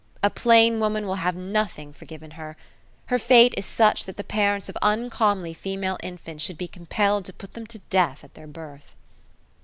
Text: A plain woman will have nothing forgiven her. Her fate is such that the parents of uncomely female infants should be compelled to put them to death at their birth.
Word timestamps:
A 0.23 0.31
plain 0.31 0.79
woman 0.79 1.05
will 1.05 1.17
have 1.21 1.35
nothing 1.35 1.93
forgiven 1.93 2.31
her. 2.31 2.57
Her 3.05 3.19
fate 3.19 3.53
is 3.55 3.67
such 3.67 4.05
that 4.05 4.17
the 4.17 4.23
parents 4.23 4.67
of 4.67 4.75
uncomely 4.81 5.53
female 5.53 5.99
infants 6.01 6.43
should 6.43 6.57
be 6.57 6.67
compelled 6.67 7.23
to 7.25 7.33
put 7.33 7.53
them 7.53 7.67
to 7.67 7.77
death 7.91 8.23
at 8.23 8.33
their 8.33 8.47
birth. 8.47 8.95